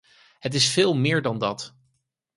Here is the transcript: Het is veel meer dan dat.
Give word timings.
Het 0.39 0.53
is 0.53 0.69
veel 0.69 0.95
meer 0.95 1.21
dan 1.21 1.37
dat. 1.39 1.75